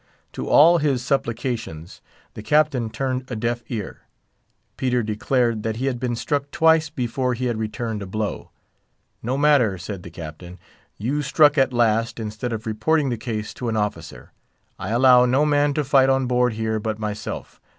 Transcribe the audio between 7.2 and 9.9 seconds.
he had returned a blow. "No matter,"